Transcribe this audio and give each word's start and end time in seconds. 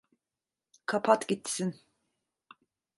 Kapat 0.85 1.21
gitsin. 1.27 1.71